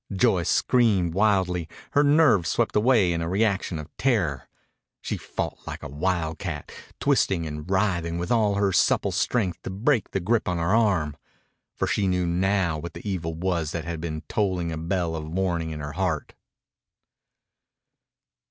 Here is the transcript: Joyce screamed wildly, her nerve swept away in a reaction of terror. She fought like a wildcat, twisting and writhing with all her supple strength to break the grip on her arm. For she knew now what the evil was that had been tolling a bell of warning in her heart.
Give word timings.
Joyce 0.11 0.49
screamed 0.49 1.13
wildly, 1.13 1.69
her 1.91 2.03
nerve 2.03 2.47
swept 2.47 2.75
away 2.75 3.13
in 3.13 3.21
a 3.21 3.29
reaction 3.29 3.77
of 3.77 3.95
terror. 3.97 4.47
She 4.99 5.15
fought 5.15 5.59
like 5.67 5.83
a 5.83 5.87
wildcat, 5.87 6.71
twisting 6.99 7.45
and 7.45 7.69
writhing 7.69 8.17
with 8.17 8.31
all 8.31 8.55
her 8.55 8.73
supple 8.73 9.11
strength 9.11 9.61
to 9.61 9.69
break 9.69 10.09
the 10.09 10.19
grip 10.19 10.47
on 10.47 10.57
her 10.57 10.73
arm. 10.75 11.17
For 11.75 11.85
she 11.85 12.07
knew 12.07 12.25
now 12.25 12.79
what 12.79 12.93
the 12.93 13.07
evil 13.07 13.35
was 13.35 13.73
that 13.73 13.85
had 13.85 14.01
been 14.01 14.21
tolling 14.27 14.71
a 14.71 14.77
bell 14.79 15.15
of 15.15 15.29
warning 15.29 15.69
in 15.69 15.81
her 15.81 15.93
heart. 15.93 16.33